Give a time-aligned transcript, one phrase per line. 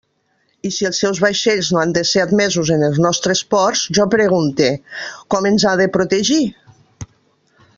[0.67, 4.07] I si els seus vaixells no han de ser admesos en els nostres ports, jo
[4.15, 4.71] pregunte:
[5.35, 6.41] ¿com ens ha de protegir?